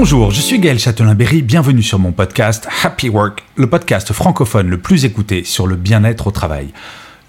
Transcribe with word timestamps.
Bonjour, 0.00 0.30
je 0.30 0.40
suis 0.40 0.60
Gaël 0.60 0.78
Châtelain-Berry, 0.78 1.42
bienvenue 1.42 1.82
sur 1.82 1.98
mon 1.98 2.12
podcast 2.12 2.68
Happy 2.84 3.08
Work, 3.08 3.42
le 3.56 3.66
podcast 3.66 4.12
francophone 4.12 4.68
le 4.68 4.78
plus 4.78 5.04
écouté 5.04 5.42
sur 5.42 5.66
le 5.66 5.74
bien-être 5.74 6.28
au 6.28 6.30
travail. 6.30 6.68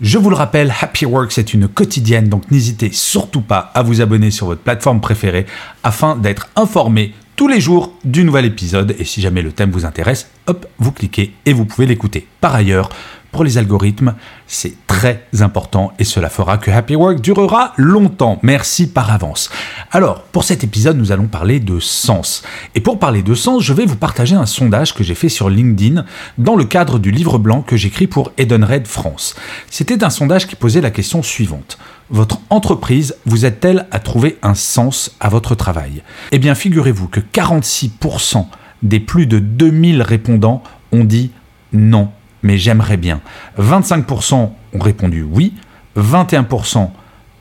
Je 0.02 0.20
vous 0.20 0.30
le 0.30 0.36
rappelle, 0.36 0.72
Happy 0.80 1.08
Work, 1.08 1.32
c'est 1.32 1.56
une 1.56 1.68
quotidienne, 1.68 2.30
donc 2.30 2.52
n'hésitez 2.52 2.92
surtout 2.92 3.42
pas 3.42 3.72
à 3.74 3.82
vous 3.82 4.02
abonner 4.02 4.30
sur 4.30 4.46
votre 4.46 4.62
plateforme 4.62 5.02
préférée 5.02 5.48
afin 5.82 6.16
d'être 6.16 6.50
informé 6.56 7.16
tous 7.36 7.48
les 7.48 7.60
jours 7.60 7.92
du 8.04 8.24
nouvel 8.24 8.46
épisode. 8.46 8.96
Et 9.00 9.04
si 9.04 9.20
jamais 9.20 9.42
le 9.42 9.52
thème 9.52 9.72
vous 9.72 9.86
intéresse, 9.86 10.30
hop, 10.46 10.68
vous 10.78 10.92
cliquez 10.92 11.34
et 11.48 11.54
vous 11.54 11.66
pouvez 11.66 11.88
l'écouter. 11.88 12.28
Par 12.40 12.54
ailleurs, 12.54 12.90
pour 13.32 13.44
les 13.44 13.58
algorithmes, 13.58 14.16
c'est 14.48 14.74
très 14.88 15.26
important 15.40 15.94
et 16.00 16.04
cela 16.04 16.30
fera 16.30 16.58
que 16.58 16.72
Happy 16.72 16.96
Work 16.96 17.22
durera 17.22 17.74
longtemps. 17.78 18.40
Merci 18.42 18.88
par 18.88 19.12
avance. 19.12 19.50
Alors, 19.92 20.24
pour 20.24 20.44
cet 20.44 20.64
épisode, 20.64 20.98
nous 20.98 21.12
allons 21.12 21.28
parler 21.28 21.60
de 21.60 21.80
sens. 21.80 22.44
Et 22.76 22.82
pour 22.82 23.00
parler 23.00 23.22
de 23.22 23.36
sens, 23.36 23.64
je 23.64 23.74
vais 23.74 23.86
vous 23.86 23.96
partager 23.96 24.36
un 24.36 24.46
sondage 24.46 24.94
que 24.94 25.04
j'ai 25.04 25.16
fait 25.16 25.30
sur 25.30 25.50
LinkedIn 25.50 26.06
dans 26.38 26.56
le 26.56 26.66
cadre 26.66 27.00
du 27.00 27.12
livre 27.12 27.38
blanc 27.38 27.62
que 27.62 27.78
j'écris 27.78 28.08
pour 28.08 28.32
Edenred 28.38 28.88
France. 28.88 29.36
C'était 29.70 30.04
un 30.04 30.10
sondage 30.10 30.48
qui 30.48 30.56
posait 30.56 30.82
la 30.82 30.92
question 30.92 31.22
suivante. 31.22 31.78
Votre 32.10 32.40
entreprise 32.50 33.16
vous 33.26 33.46
aide-t-elle 33.46 33.86
à 33.92 34.00
trouver 34.00 34.40
un 34.42 34.56
sens 34.56 35.16
à 35.20 35.30
votre 35.30 35.54
travail? 35.54 36.02
Eh 36.32 36.40
bien, 36.40 36.56
figurez-vous 36.56 37.08
que 37.08 37.20
46% 37.20 38.48
des 38.82 39.00
plus 39.00 39.28
de 39.28 39.40
2000 39.40 40.02
répondants 40.02 40.64
ont 40.92 41.04
dit 41.04 41.32
non 41.74 42.10
mais 42.44 42.58
j'aimerais 42.58 42.98
bien. 42.98 43.22
25% 43.60 44.34
ont 44.36 44.80
répondu 44.80 45.24
oui, 45.24 45.54
21% 45.98 46.90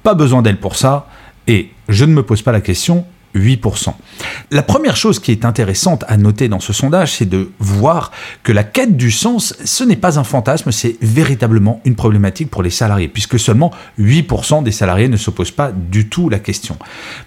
pas 0.03 0.15
besoin 0.15 0.43
d'elle 0.43 0.61
pour 0.61 0.77
ça, 0.77 1.09
et 1.47 1.71
je 1.89 2.05
ne 2.05 2.13
me 2.13 2.23
pose 2.23 2.43
pas 2.43 2.53
la 2.53 2.61
question, 2.61 3.05
8%. 3.35 3.93
La 4.51 4.63
première 4.63 4.97
chose 4.97 5.19
qui 5.19 5.33
est 5.33 5.45
intéressante 5.45 6.05
à 6.09 6.17
noter 6.17 6.49
dans 6.49 6.61
ce 6.61 6.73
sondage, 6.73 7.15
c'est 7.15 7.29
de 7.29 7.51
voir 7.59 8.11
que 8.43 8.53
la 8.53 8.65
quête 8.65 8.97
du 8.97 9.11
sens, 9.11 9.55
ce 9.65 9.85
n'est 9.85 9.97
pas 9.97 10.19
un 10.19 10.25
fantasme, 10.25 10.73
c'est 10.73 10.97
véritablement 11.03 11.81
une 11.85 11.95
problématique 11.95 12.51
pour 12.51 12.63
les 12.63 12.71
salariés, 12.71 13.09
puisque 13.09 13.39
seulement 13.39 13.73
8% 13.99 14.63
des 14.63 14.73
salariés 14.73 15.09
ne 15.09 15.17
se 15.17 15.31
posent 15.31 15.51
pas 15.51 15.73
du 15.73 16.09
tout 16.09 16.29
la 16.29 16.39
question. 16.39 16.77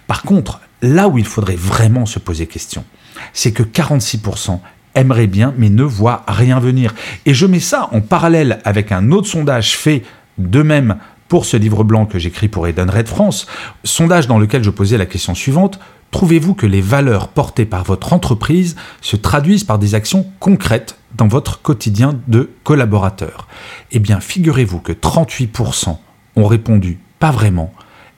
Par 0.06 0.22
contre, 0.22 0.60
là 0.82 1.08
où 1.08 1.18
il 1.18 1.24
faudrait 1.24 1.56
vraiment 1.56 2.06
se 2.06 2.18
poser 2.18 2.46
question, 2.46 2.84
c'est 3.32 3.52
que 3.52 3.62
46% 3.62 4.58
aimerait 4.94 5.26
bien 5.26 5.54
mais 5.56 5.70
ne 5.70 5.82
voit 5.82 6.24
rien 6.26 6.60
venir. 6.60 6.94
Et 7.26 7.34
je 7.34 7.46
mets 7.46 7.60
ça 7.60 7.88
en 7.92 8.00
parallèle 8.00 8.60
avec 8.64 8.92
un 8.92 9.10
autre 9.12 9.28
sondage 9.28 9.76
fait 9.76 10.02
de 10.38 10.62
même 10.62 10.96
pour 11.28 11.46
ce 11.46 11.56
livre 11.56 11.82
blanc 11.82 12.04
que 12.04 12.18
j'écris 12.18 12.48
pour 12.48 12.66
Eden 12.66 12.90
Red 12.90 13.08
France, 13.08 13.46
sondage 13.84 14.26
dans 14.26 14.38
lequel 14.38 14.62
je 14.62 14.68
posais 14.68 14.98
la 14.98 15.06
question 15.06 15.34
suivante, 15.34 15.78
trouvez-vous 16.10 16.52
que 16.52 16.66
les 16.66 16.82
valeurs 16.82 17.28
portées 17.28 17.64
par 17.64 17.84
votre 17.84 18.12
entreprise 18.12 18.76
se 19.00 19.16
traduisent 19.16 19.64
par 19.64 19.78
des 19.78 19.94
actions 19.94 20.26
concrètes 20.40 20.98
dans 21.16 21.28
votre 21.28 21.62
quotidien 21.62 22.20
de 22.28 22.50
collaborateur? 22.64 23.48
Eh 23.92 23.98
bien, 23.98 24.20
figurez-vous 24.20 24.80
que 24.80 24.92
38% 24.92 25.96
ont 26.36 26.46
répondu 26.46 26.98
pas 27.18 27.30
vraiment 27.30 27.72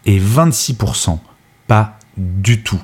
et 0.07 0.19
26% 0.19 1.19
pas 1.69 1.99
du 2.17 2.63
tout. 2.63 2.81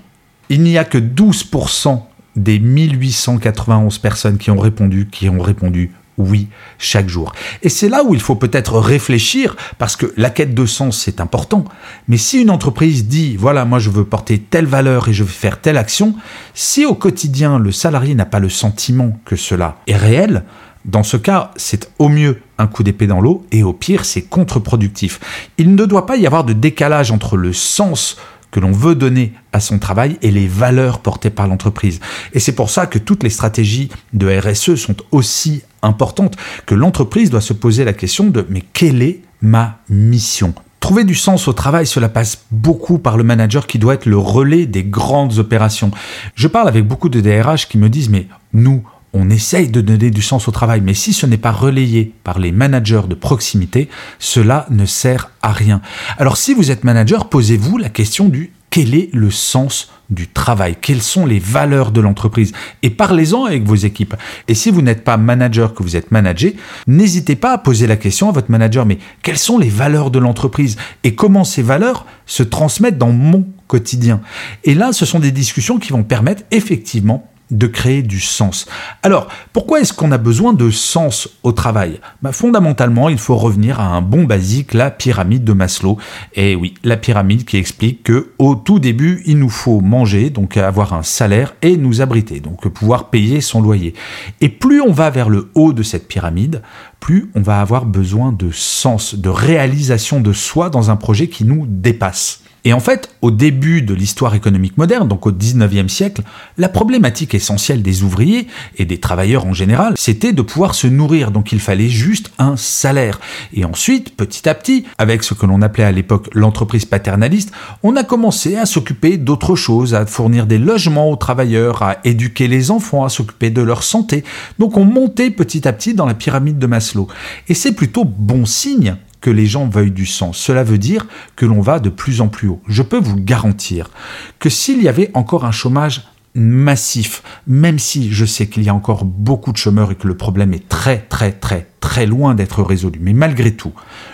Il 0.49 0.63
n'y 0.63 0.79
a 0.79 0.85
que 0.85 0.99
12% 0.99 2.03
des 2.37 2.59
1891 2.59 3.99
personnes 3.99 4.39
qui 4.39 4.51
ont 4.51 4.59
répondu, 4.59 5.09
qui 5.11 5.29
ont 5.29 5.41
répondu 5.41 5.91
oui 6.21 6.49
chaque 6.79 7.09
jour. 7.09 7.33
Et 7.63 7.69
c'est 7.69 7.89
là 7.89 8.05
où 8.05 8.15
il 8.15 8.21
faut 8.21 8.35
peut-être 8.35 8.79
réfléchir, 8.79 9.57
parce 9.79 9.97
que 9.97 10.13
la 10.17 10.31
quête 10.31 10.55
de 10.55 10.67
sens, 10.67 10.99
c'est 10.99 11.21
important. 11.21 11.65
Mais 12.09 12.17
si 12.17 12.41
une 12.41 12.51
entreprise 12.51 13.07
dit, 13.07 13.37
voilà, 13.37 13.65
moi 13.65 13.79
je 13.79 13.91
veux 13.91 14.05
porter 14.05 14.39
telle 14.39 14.67
valeur 14.67 15.09
et 15.09 15.13
je 15.13 15.25
veux 15.25 15.31
faire 15.31 15.61
telle 15.61 15.79
action, 15.79 16.15
si 16.55 16.85
au 16.85 16.95
quotidien 16.95 17.59
le 17.59 17.73
salarié 17.73 18.15
n'a 18.15 18.27
pas 18.27 18.39
le 18.39 18.49
sentiment 18.51 19.19
que 19.25 19.37
cela 19.37 19.77
est 19.87 19.97
réel, 19.97 20.45
dans 20.87 21.03
ce 21.03 21.19
cas, 21.19 21.51
c'est 21.57 21.91
au 21.99 22.09
mieux 22.09 22.41
un 22.57 22.67
coup 22.67 22.83
d'épée 22.83 23.07
dans 23.07 23.21
l'eau 23.21 23.45
et 23.53 23.63
au 23.63 23.75
pire, 23.75 24.07
c'est 24.07 24.23
contre-productif. 24.23 25.21
Il 25.59 25.75
ne 25.75 25.85
doit 25.85 26.07
pas 26.07 26.17
y 26.17 26.27
avoir 26.27 26.45
de 26.45 26.55
décalage 26.55 27.11
entre 27.11 27.37
le 27.37 27.53
sens 27.53 28.17
que 28.51 28.61
l'on 28.61 28.73
veut 28.73 28.95
donner 28.95 29.33
à 29.53 29.61
son 29.61 29.79
travail 29.79 30.19
et 30.23 30.31
les 30.31 30.49
valeurs 30.49 31.01
portées 31.01 31.31
par 31.31 31.47
l'entreprise. 31.47 32.01
Et 32.33 32.41
c'est 32.41 32.55
pour 32.55 32.71
ça 32.71 32.87
que 32.87 32.99
toutes 32.99 33.23
les 33.23 33.31
stratégies 33.31 33.91
de 34.13 34.29
RSE 34.29 34.75
sont 34.77 34.97
aussi 35.11 35.63
importantes, 35.83 36.37
que 36.67 36.75
l'entreprise 36.75 37.31
doit 37.31 37.41
se 37.41 37.53
poser 37.53 37.85
la 37.85 37.93
question 37.93 38.27
de 38.27 38.47
mais 38.49 38.63
quelle 38.73 39.03
est 39.03 39.21
ma 39.43 39.79
mission? 39.89 40.55
Trouver 40.81 41.05
du 41.05 41.15
sens 41.15 41.47
au 41.47 41.53
travail, 41.53 41.87
cela 41.87 42.09
passe 42.09 42.47
beaucoup 42.51 42.99
par 42.99 43.19
le 43.19 43.23
manager 43.23 43.67
qui 43.67 43.79
doit 43.79 43.95
être 43.95 44.07
le 44.07 44.17
relais 44.17 44.65
des 44.65 44.83
grandes 44.83 45.39
opérations. 45.39 45.91
Je 46.35 46.49
parle 46.49 46.69
avec 46.69 46.87
beaucoup 46.87 47.11
de 47.11 47.21
DRH 47.21 47.69
qui 47.69 47.77
me 47.77 47.91
disent 47.91 48.09
mais 48.09 48.27
nous, 48.55 48.83
on 49.13 49.31
essaye 49.31 49.69
de 49.69 49.81
donner 49.81 50.11
du 50.11 50.23
sens 50.23 50.49
au 50.49 50.51
travail, 50.51 50.81
mais 50.81 50.95
si 50.95 51.13
ce 51.13 51.27
n'est 51.27 51.37
pas 51.37 51.53
relayé 51.53 52.15
par 52.25 52.39
les 52.39 52.53
managers 52.53 53.03
de 53.09 53.15
proximité, 53.15 53.89
cela 54.19 54.67
ne 54.71 54.87
sert 54.87 55.31
à 55.43 55.53
rien. 55.53 55.81
Alors 56.19 56.37
si 56.37 56.55
vous 56.55 56.71
êtes 56.71 56.85
manager, 56.85 57.29
posez-vous 57.29 57.79
la 57.79 57.89
question 57.89 58.29
du 58.29 58.53
quel 58.71 58.95
est 58.95 59.11
le 59.13 59.33
sens 59.33 59.91
du 60.11 60.29
travail? 60.29 60.77
Quelles 60.81 61.03
sont 61.03 61.27
les 61.27 61.41
valeurs 61.41 61.91
de 61.91 62.01
l'entreprise? 62.01 62.53
Et 62.83 62.91
parlez-en 62.91 63.45
avec 63.45 63.65
vos 63.65 63.75
équipes. 63.75 64.15
Et 64.47 64.55
si 64.55 64.71
vous 64.71 64.81
n'êtes 64.81 65.03
pas 65.03 65.17
manager, 65.17 65.75
que 65.75 65.83
vous 65.83 65.97
êtes 65.97 66.13
manager, 66.13 66.53
n'hésitez 66.87 67.35
pas 67.35 67.53
à 67.53 67.59
poser 67.59 67.89
la 67.89 67.97
question 67.97 68.29
à 68.29 68.33
votre 68.33 68.51
manager, 68.51 68.87
mais 68.87 68.99
quelles 69.23 69.39
sont 69.39 69.59
les 69.59 69.69
valeurs 69.69 70.13
de 70.13 70.21
l'entreprise? 70.21 70.77
Et 71.03 71.17
comment 71.17 71.43
ces 71.43 71.63
valeurs 71.63 72.07
se 72.27 72.45
transmettent 72.45 72.99
dans 72.99 73.13
mon 73.13 73.45
quotidien? 73.67 74.21
Et 74.63 74.75
là, 74.75 74.93
ce 74.93 75.05
sont 75.05 75.19
des 75.19 75.33
discussions 75.33 75.79
qui 75.79 75.93
vont 75.93 76.05
permettre 76.05 76.45
effectivement 76.53 77.30
de 77.51 77.67
créer 77.67 78.03
du 78.03 78.21
sens. 78.21 78.67
Alors, 79.03 79.29
pourquoi 79.53 79.81
est-ce 79.81 79.93
qu'on 79.93 80.13
a 80.13 80.19
besoin 80.19 80.53
de 80.53 80.71
sens 80.71 81.29
au 81.43 81.53
travail? 81.53 82.01
Bah, 82.23 82.33
Fondamentalement, 82.33 83.09
il 83.09 83.19
faut 83.19 83.37
revenir 83.37 83.81
à 83.81 83.87
un 83.87 84.03
bon 84.03 84.25
basique, 84.25 84.75
la 84.75 84.91
pyramide 84.91 85.45
de 85.45 85.53
Maslow. 85.53 85.99
Et 86.35 86.55
oui, 86.55 86.75
la 86.85 86.97
pyramide 86.97 87.45
qui 87.45 87.57
explique 87.57 88.03
que 88.03 88.33
au 88.39 88.55
tout 88.55 88.79
début, 88.79 89.23
il 89.27 89.39
nous 89.39 89.49
faut 89.49 89.81
manger, 89.81 90.31
donc 90.31 90.57
avoir 90.57 90.93
un 90.93 91.03
salaire 91.03 91.55
et 91.63 91.77
nous 91.77 92.01
abriter, 92.01 92.41
donc 92.41 92.69
pouvoir 92.69 93.11
payer 93.11 93.41
son 93.41 93.61
loyer. 93.61 93.95
Et 94.41 94.49
plus 94.49 94.81
on 94.81 94.93
va 94.93 95.11
vers 95.11 95.29
le 95.29 95.51
haut 95.55 95.73
de 95.73 95.83
cette 95.83 96.09
pyramide, 96.09 96.63
plus 97.01 97.31
on 97.35 97.41
va 97.41 97.61
avoir 97.61 97.87
besoin 97.87 98.33
de 98.33 98.51
sens, 98.51 99.15
de 99.15 99.29
réalisation 99.29 100.21
de 100.21 100.33
soi 100.33 100.71
dans 100.71 100.91
un 100.91 100.97
projet 100.97 101.29
qui 101.29 101.45
nous 101.45 101.67
dépasse. 101.67 102.43
Et 102.65 102.73
en 102.73 102.81
fait, 102.81 103.09
au 103.23 103.31
début 103.31 103.83
de 103.83 103.95
l'histoire 103.95 104.35
économique 104.35 104.77
moderne, 104.77 105.09
donc 105.09 105.27
au 105.27 105.33
19e 105.33 105.89
siècle, 105.89 106.23
la 106.59 106.69
problématique 106.69 107.35
essentielle 107.35 107.83
des 107.83 108.03
ouvriers 108.03 108.47
et 108.77 108.85
des 108.85 108.99
travailleurs 108.99 109.47
en 109.47 109.53
général, 109.53 109.95
c'était 109.97 110.33
de 110.33 110.43
pouvoir 110.43 110.75
se 110.75 110.87
nourrir, 110.87 111.31
donc 111.31 111.53
il 111.53 111.61
fallait 111.61 111.89
juste 111.89 112.31
un 112.39 112.57
salaire. 112.57 113.21
Et 113.55 113.65
ensuite, 113.65 114.17
petit 114.17 114.49
à 114.49 114.55
petit, 114.55 114.85
avec 114.99 115.23
ce 115.23 115.35
que 115.35 115.47
l'on 115.47 115.63
appelait 115.63 115.85
à 115.85 115.93
l'époque 115.93 116.29
l'entreprise 116.33 116.85
paternaliste, 116.85 117.53
on 117.83 117.97
a 117.97 118.05
commencé 118.05 118.57
à 118.57 118.67
s'occuper 118.67 119.17
d'autres 119.17 119.57
choses, 119.57 119.95
à 119.95 120.05
fournir 120.07 120.47
des 120.47 120.59
logements 120.59 121.11
aux 121.11 121.17
travailleurs, 121.17 121.83
à 121.83 121.97
éduquer 122.05 122.49
les 122.49 122.71
enfants, 122.71 123.05
à 123.05 123.09
s'occuper 123.09 123.51
de 123.51 123.63
leur 123.63 123.83
santé. 123.83 124.25
Donc 124.59 124.77
on 124.77 124.85
montait 124.85 125.31
petit 125.31 125.67
à 125.67 125.73
petit 125.73 125.95
dans 125.95 126.07
la 126.07 126.15
pyramide 126.15 126.59
de 126.59 126.67
Maslow. 126.67 127.09
Et 127.49 127.55
c'est 127.55 127.73
plutôt 127.73 128.05
bon 128.05 128.45
signe 128.45 128.97
que 129.21 129.31
les 129.31 129.47
gens 129.47 129.67
veuillent 129.67 129.91
du 129.91 130.07
sens. 130.07 130.39
Cela 130.39 130.65
veut 130.65 130.79
dire 130.79 131.07
que 131.37 131.47
l'on 131.47 131.61
va 131.61 131.79
de 131.79 131.91
plus 131.91 132.21
en 132.21 132.29
plus 132.29 132.49
haut. 132.49 132.63
Je 132.69 132.83
peux 132.83 132.99
vous 132.99 133.17
garantir 133.17 133.91
que 134.39 134.49
s'il 134.49 134.83
y 134.83 134.89
avait 134.89 135.11
encore 135.15 135.45
un 135.45 135.53
chômage 135.53 136.03
massif, 136.35 137.23
même 137.47 137.79
si 137.79 138.13
je 138.13 138.25
sais 138.25 138.47
qu'il 138.47 138.63
y 138.63 138.69
a 138.69 138.75
encore 138.75 139.05
beaucoup 139.05 139.53
de 139.53 139.57
chômeurs 139.57 139.91
et 139.91 139.97
que 139.97 140.07
le 140.07 140.17
problème 140.17 140.55
est 140.55 140.69
très 140.69 140.99
très 140.99 141.33
très 141.33 141.67
très 141.81 142.07
loin 142.07 142.35
d'être 142.35 142.63
résolu, 142.63 143.01
mais 143.03 143.13
malgré 143.13 143.53
tout, 143.53 143.73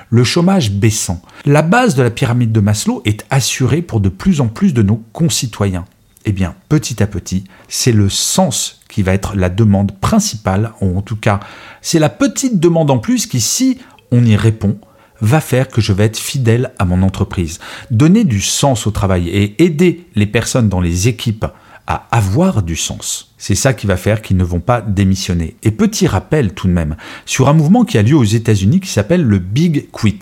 le 0.08 0.25
chômage 0.25 0.70
baissant, 0.70 1.20
la 1.44 1.62
base 1.62 1.94
de 1.94 2.02
la 2.02 2.11
pyramide 2.11 2.52
de 2.52 2.61
Maslow 2.61 3.02
est 3.05 3.26
assurée 3.29 3.82
pour 3.82 4.00
de 4.00 4.09
plus 4.09 4.41
en 4.41 4.49
plus 4.49 4.73
de 4.73 4.82
nos 4.82 5.02
concitoyens. 5.12 5.85
Eh 6.25 6.32
bien, 6.32 6.55
petit 6.69 7.02
à 7.02 7.06
petit, 7.06 7.44
c'est 7.69 7.93
le 7.93 8.09
sens 8.09 8.81
qui 8.88 9.02
va 9.02 9.12
être 9.12 9.37
la 9.37 9.49
demande 9.49 9.93
principale, 10.00 10.73
ou 10.81 10.99
en 10.99 11.02
tout 11.02 11.17
cas, 11.17 11.38
c'est 11.82 11.99
la 11.99 12.09
petite 12.09 12.59
demande 12.59 12.91
en 12.91 12.99
plus 12.99 13.26
qui, 13.26 13.41
si 13.41 13.79
on 14.11 14.25
y 14.25 14.37
répond, 14.37 14.79
va 15.21 15.41
faire 15.41 15.69
que 15.69 15.81
je 15.81 15.93
vais 15.93 16.05
être 16.05 16.19
fidèle 16.19 16.73
à 16.79 16.85
mon 16.85 17.03
entreprise. 17.03 17.59
Donner 17.91 18.25
du 18.25 18.41
sens 18.41 18.87
au 18.87 18.91
travail 18.91 19.29
et 19.29 19.63
aider 19.63 20.07
les 20.15 20.27
personnes 20.27 20.69
dans 20.69 20.81
les 20.81 21.09
équipes 21.09 21.47
à 21.87 22.07
avoir 22.11 22.63
du 22.63 22.77
sens. 22.77 23.33
C'est 23.39 23.55
ça 23.55 23.73
qui 23.73 23.87
va 23.87 23.97
faire 23.97 24.23
qu'ils 24.23 24.37
ne 24.37 24.45
vont 24.45 24.61
pas 24.61 24.81
démissionner. 24.81 25.57
Et 25.63 25.71
petit 25.71 26.07
rappel 26.07 26.53
tout 26.53 26.67
de 26.67 26.73
même, 26.73 26.97
sur 27.27 27.49
un 27.49 27.53
mouvement 27.53 27.85
qui 27.85 27.99
a 27.99 28.03
lieu 28.03 28.17
aux 28.17 28.25
États-Unis 28.25 28.81
qui 28.81 28.91
s'appelle 28.91 29.23
le 29.23 29.39
Big 29.39 29.89
Quit, 29.93 30.19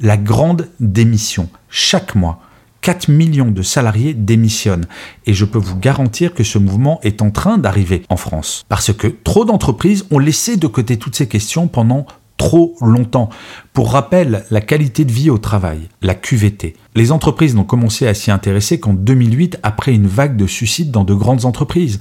la 0.00 0.16
grande 0.16 0.68
démission. 0.78 1.48
Chaque 1.68 2.14
mois, 2.14 2.40
4 2.82 3.08
millions 3.08 3.50
de 3.50 3.62
salariés 3.62 4.14
démissionnent. 4.14 4.86
Et 5.26 5.34
je 5.34 5.44
peux 5.44 5.58
vous 5.58 5.76
garantir 5.76 6.34
que 6.34 6.44
ce 6.44 6.58
mouvement 6.58 7.00
est 7.02 7.20
en 7.20 7.30
train 7.30 7.58
d'arriver 7.58 8.04
en 8.08 8.16
France. 8.16 8.64
Parce 8.68 8.92
que 8.92 9.08
trop 9.08 9.44
d'entreprises 9.44 10.06
ont 10.10 10.18
laissé 10.20 10.56
de 10.56 10.66
côté 10.66 10.96
toutes 10.98 11.16
ces 11.16 11.26
questions 11.26 11.66
pendant 11.66 12.06
trop 12.48 12.78
longtemps. 12.80 13.28
Pour 13.74 13.92
rappel, 13.92 14.46
la 14.50 14.62
qualité 14.62 15.04
de 15.04 15.12
vie 15.12 15.28
au 15.28 15.36
travail, 15.36 15.80
la 16.00 16.14
QVT. 16.14 16.76
Les 16.94 17.12
entreprises 17.12 17.54
n'ont 17.54 17.64
commencé 17.64 18.06
à 18.06 18.14
s'y 18.14 18.30
intéresser 18.30 18.80
qu'en 18.80 18.94
2008 18.94 19.58
après 19.62 19.92
une 19.92 20.06
vague 20.06 20.34
de 20.34 20.46
suicides 20.46 20.90
dans 20.90 21.04
de 21.04 21.12
grandes 21.12 21.44
entreprises. 21.44 21.98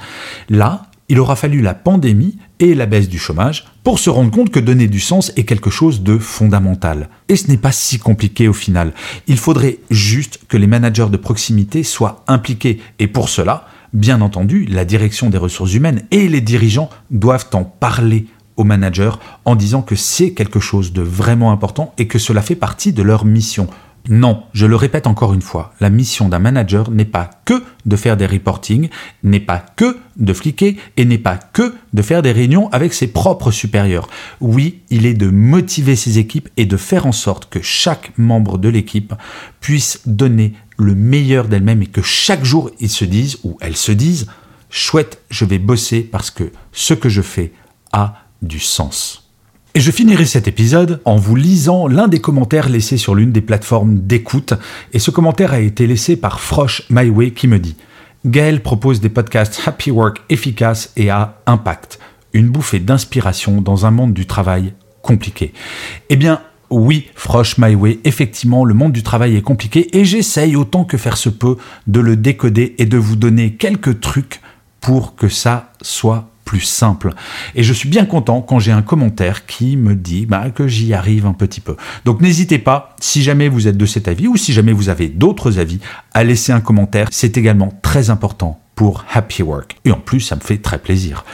Là, 0.47 0.83
il 1.09 1.19
aura 1.19 1.35
fallu 1.35 1.61
la 1.61 1.73
pandémie 1.73 2.37
et 2.61 2.75
la 2.75 2.85
baisse 2.85 3.09
du 3.09 3.19
chômage 3.19 3.65
pour 3.83 3.99
se 3.99 4.09
rendre 4.09 4.31
compte 4.31 4.49
que 4.49 4.61
donner 4.61 4.87
du 4.87 5.01
sens 5.01 5.33
est 5.35 5.43
quelque 5.43 5.69
chose 5.69 6.01
de 6.01 6.17
fondamental. 6.17 7.09
Et 7.27 7.35
ce 7.35 7.49
n'est 7.49 7.57
pas 7.57 7.73
si 7.73 7.99
compliqué 7.99 8.47
au 8.47 8.53
final. 8.53 8.93
Il 9.27 9.37
faudrait 9.37 9.79
juste 9.89 10.39
que 10.47 10.55
les 10.55 10.67
managers 10.67 11.09
de 11.11 11.17
proximité 11.17 11.83
soient 11.83 12.23
impliqués. 12.29 12.79
Et 12.99 13.07
pour 13.07 13.27
cela, 13.27 13.67
bien 13.91 14.21
entendu, 14.21 14.63
la 14.63 14.85
direction 14.85 15.29
des 15.29 15.37
ressources 15.37 15.73
humaines 15.73 16.03
et 16.11 16.29
les 16.29 16.41
dirigeants 16.41 16.89
doivent 17.11 17.49
en 17.51 17.65
parler 17.65 18.27
aux 18.57 18.63
managers 18.63 19.11
en 19.45 19.55
disant 19.55 19.81
que 19.81 19.95
c'est 19.95 20.33
quelque 20.33 20.59
chose 20.59 20.91
de 20.91 21.01
vraiment 21.01 21.51
important 21.51 21.93
et 21.97 22.07
que 22.07 22.19
cela 22.19 22.41
fait 22.41 22.55
partie 22.55 22.91
de 22.91 23.03
leur 23.03 23.23
mission. 23.25 23.67
Non, 24.09 24.43
je 24.53 24.65
le 24.65 24.77
répète 24.77 25.05
encore 25.05 25.33
une 25.33 25.41
fois, 25.41 25.73
la 25.81 25.89
mission 25.89 26.29
d'un 26.29 26.39
manager 26.39 26.91
n'est 26.91 27.03
pas 27.03 27.29
que 27.43 27.61
de 27.85 27.95
faire 27.97 28.15
des 28.15 28.25
reportings, 28.25 28.89
n'est 29.23 29.41
pas 29.41 29.59
que 29.75 29.97
de 30.15 30.31
fliquer 30.31 30.77
et 30.95 31.03
n'est 31.03 31.17
pas 31.17 31.37
que 31.37 31.75
de 31.93 32.01
faire 32.01 32.21
des 32.21 32.31
réunions 32.31 32.69
avec 32.69 32.93
ses 32.93 33.07
propres 33.07 33.51
supérieurs. 33.51 34.07
Oui, 34.39 34.81
il 34.89 35.05
est 35.05 35.13
de 35.13 35.29
motiver 35.29 35.97
ses 35.97 36.19
équipes 36.19 36.47
et 36.55 36.65
de 36.65 36.77
faire 36.77 37.05
en 37.05 37.11
sorte 37.11 37.49
que 37.49 37.61
chaque 37.61 38.17
membre 38.17 38.57
de 38.57 38.69
l'équipe 38.69 39.13
puisse 39.59 40.01
donner 40.05 40.53
le 40.77 40.95
meilleur 40.95 41.49
d'elle-même 41.49 41.81
et 41.81 41.87
que 41.87 42.01
chaque 42.01 42.45
jour 42.45 42.71
ils 42.79 42.89
se 42.89 43.03
disent 43.03 43.39
ou 43.43 43.57
elles 43.59 43.75
se 43.75 43.91
disent 43.91 44.27
chouette, 44.69 45.21
je 45.29 45.43
vais 45.43 45.59
bosser 45.59 46.01
parce 46.01 46.31
que 46.31 46.51
ce 46.71 46.93
que 46.93 47.09
je 47.09 47.21
fais 47.21 47.51
a 47.91 48.26
du 48.41 48.59
sens. 48.59 49.27
Et 49.77 49.79
je 49.79 49.91
finirai 49.91 50.25
cet 50.25 50.47
épisode 50.47 51.01
en 51.05 51.17
vous 51.17 51.35
lisant 51.35 51.87
l'un 51.87 52.07
des 52.07 52.19
commentaires 52.19 52.67
laissés 52.67 52.97
sur 52.97 53.13
l'une 53.13 53.31
des 53.31 53.41
plateformes 53.41 53.99
d'écoute. 53.99 54.53
Et 54.91 54.97
ce 54.97 55.11
commentaire 55.11 55.53
a 55.53 55.59
été 55.59 55.85
laissé 55.85 56.15
par 56.15 56.39
Frosh 56.39 56.83
MyWay 56.89 57.31
qui 57.31 57.47
me 57.47 57.59
dit 57.59 57.75
Gaël 58.25 58.63
propose 58.63 59.01
des 59.01 59.09
podcasts 59.09 59.61
happy 59.67 59.91
work 59.91 60.21
efficaces 60.29 60.91
et 60.97 61.11
à 61.11 61.41
impact. 61.45 61.99
Une 62.33 62.49
bouffée 62.49 62.79
d'inspiration 62.79 63.61
dans 63.61 63.85
un 63.85 63.91
monde 63.91 64.13
du 64.13 64.25
travail 64.25 64.73
compliqué. 65.03 65.53
Eh 66.09 66.15
bien, 66.15 66.41
oui, 66.69 67.07
Frosh 67.15 67.57
MyWay, 67.57 67.99
effectivement, 68.03 68.65
le 68.65 68.73
monde 68.73 68.91
du 68.91 69.03
travail 69.03 69.35
est 69.35 69.41
compliqué 69.41 69.95
et 69.97 70.05
j'essaye 70.05 70.55
autant 70.55 70.83
que 70.83 70.97
faire 70.97 71.17
se 71.17 71.29
peut 71.29 71.55
de 71.85 71.99
le 71.99 72.17
décoder 72.17 72.75
et 72.79 72.85
de 72.85 72.97
vous 72.97 73.15
donner 73.15 73.53
quelques 73.53 73.99
trucs 74.01 74.41
pour 74.81 75.15
que 75.15 75.29
ça 75.29 75.71
soit 75.81 76.29
plus 76.47 76.61
simple. 76.61 77.13
Et 77.55 77.61
je 77.61 77.73
suis 77.73 77.89
bien 77.89 78.05
content 78.05 78.41
quand 78.41 78.57
j'ai 78.57 78.71
un 78.71 78.81
commentaire 78.81 79.45
qui 79.45 79.75
me 79.75 79.95
dit 79.95 80.25
bah, 80.25 80.49
que 80.49 80.65
j'y 80.65 80.93
arrive 80.93 81.25
un 81.25 81.33
petit 81.33 81.59
peu. 81.59 81.75
Donc 82.05 82.21
n'hésitez 82.21 82.57
pas, 82.57 82.95
si 83.01 83.21
jamais 83.21 83.49
vous 83.49 83.67
êtes 83.67 83.75
de 83.75 83.85
cet 83.85 84.07
avis 84.07 84.27
ou 84.27 84.37
si 84.37 84.53
jamais 84.53 84.71
vous 84.71 84.87
avez 84.87 85.09
d'autres 85.09 85.59
avis, 85.59 85.79
à 86.13 86.23
laisser 86.23 86.53
un 86.53 86.61
commentaire. 86.61 87.09
C'est 87.11 87.37
également 87.37 87.73
très 87.81 88.09
important 88.09 88.61
pour 88.75 89.03
Happy 89.13 89.43
Work. 89.43 89.75
Et 89.83 89.91
en 89.91 89.99
plus, 89.99 90.21
ça 90.21 90.37
me 90.37 90.41
fait 90.41 90.57
très 90.57 90.77
plaisir. 90.77 91.25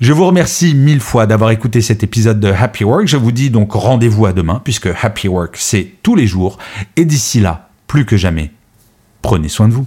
Je 0.00 0.12
vous 0.12 0.26
remercie 0.26 0.74
mille 0.74 1.00
fois 1.00 1.26
d'avoir 1.26 1.50
écouté 1.50 1.80
cet 1.80 2.02
épisode 2.02 2.38
de 2.38 2.48
Happy 2.48 2.84
Work. 2.84 3.06
Je 3.06 3.16
vous 3.16 3.32
dis 3.32 3.48
donc 3.48 3.72
rendez-vous 3.72 4.26
à 4.26 4.34
demain, 4.34 4.60
puisque 4.62 4.90
Happy 5.02 5.28
Work, 5.28 5.56
c'est 5.56 5.94
tous 6.02 6.14
les 6.14 6.26
jours. 6.26 6.58
Et 6.96 7.06
d'ici 7.06 7.40
là, 7.40 7.70
plus 7.86 8.04
que 8.04 8.18
jamais, 8.18 8.52
prenez 9.22 9.48
soin 9.48 9.66
de 9.66 9.72
vous. 9.72 9.86